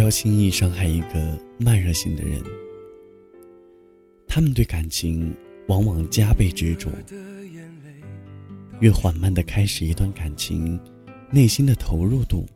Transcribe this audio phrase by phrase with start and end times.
[0.00, 2.42] 不要轻易伤害一个慢热型的人。
[4.26, 5.30] 他们对感情
[5.66, 6.88] 往往加倍执着，
[8.80, 10.80] 越缓慢的开始一段感情，
[11.30, 12.46] 内心的投入度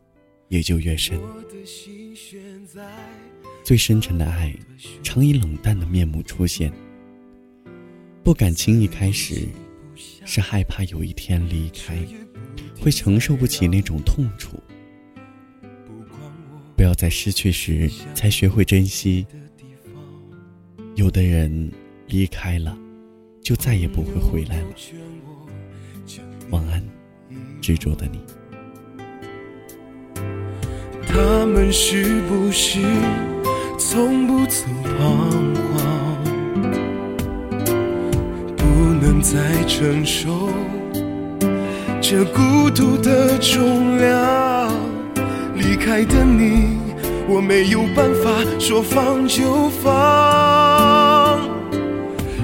[0.47, 1.21] 也就越深。
[3.63, 4.51] 最深沉的爱，
[5.03, 6.73] 常以冷淡的面目出现。
[8.23, 9.47] 不敢轻易开始，
[10.25, 11.95] 是害怕有一天离开，
[12.81, 14.59] 会承受不起那种痛楚。
[16.95, 19.27] 要在失去时才学会珍惜。
[20.95, 21.69] 有的人
[22.07, 22.77] 离开了，
[23.43, 24.67] 就再也不会回来了。
[26.51, 26.81] 晚安，
[27.59, 28.21] 执着的你。
[31.05, 32.79] 他们是不是
[33.77, 36.23] 从不曾彷徨？
[38.55, 38.63] 不
[39.01, 40.49] 能再承受
[42.01, 44.73] 这孤独的重量。
[45.57, 46.77] 离开的你，
[47.27, 51.39] 我没有办法说放就放。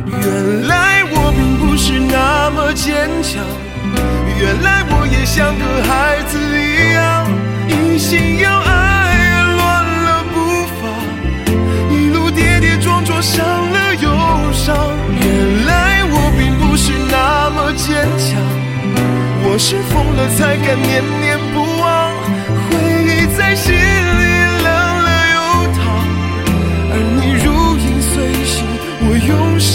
[0.08, 3.44] 原来我并不是那么坚强，
[4.40, 7.30] 原来我也像个孩子一样，
[7.70, 10.82] 一心要爱，乱了步伐，
[11.92, 14.10] 一路跌跌撞撞，伤了又
[14.52, 14.76] 伤。
[15.22, 18.42] 原来我并不是那么坚强，
[19.44, 21.31] 我是疯了才敢念念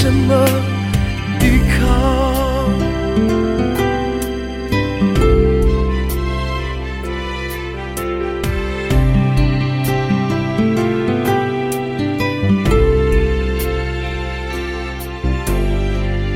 [0.06, 0.46] 什么
[1.40, 1.82] 抵抗？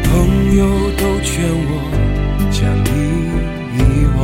[0.03, 0.11] 朋
[0.57, 0.61] 友
[0.99, 1.71] 都劝我
[2.51, 2.89] 将你
[3.79, 3.79] 遗
[4.17, 4.19] 忘。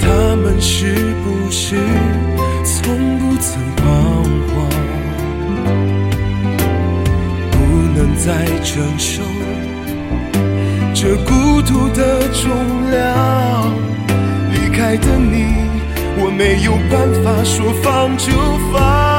[0.00, 0.04] 他
[0.42, 0.74] 们是
[1.22, 1.76] 不是
[2.64, 2.76] 从
[3.20, 3.46] 不曾
[3.76, 3.84] 彷
[4.52, 4.57] 徨？
[8.28, 9.22] 在承受
[10.92, 13.72] 这孤独的重量。
[14.52, 15.46] 离开的你，
[16.18, 18.30] 我没有办法说放就
[18.70, 19.17] 放。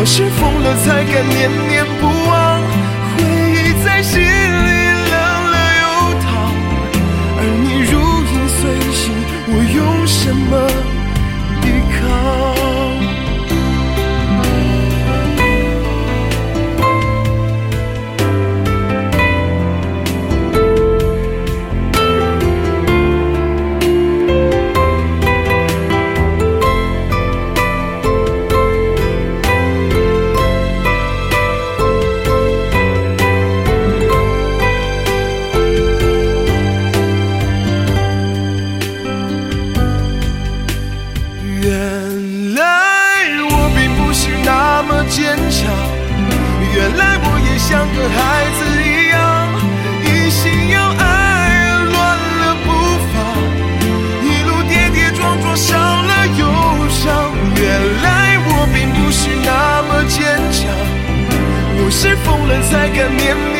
[0.00, 2.62] 我是疯了才敢念念不忘，
[3.16, 3.18] 回
[3.50, 4.22] 忆在心
[47.68, 48.16] 像个孩
[48.58, 49.20] 子一样，
[50.02, 51.04] 一心要爱，
[51.92, 51.96] 乱
[52.40, 52.66] 了步
[53.12, 53.14] 伐，
[54.24, 55.76] 一路跌跌撞撞，伤
[56.06, 56.42] 了又
[56.88, 57.04] 伤。
[57.56, 57.66] 原
[58.02, 58.06] 来
[58.46, 59.52] 我并不是那
[59.82, 60.16] 么坚
[60.50, 60.64] 强，
[61.76, 63.57] 我是疯了才敢勉勉